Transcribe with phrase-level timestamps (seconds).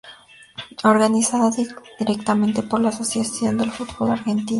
[0.83, 1.51] Organizada
[1.99, 4.49] directamente por la Asociación del Fútbol Argentino.